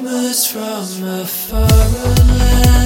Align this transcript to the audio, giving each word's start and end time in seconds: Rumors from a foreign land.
Rumors 0.00 0.46
from 0.46 1.08
a 1.08 1.26
foreign 1.26 2.38
land. 2.38 2.77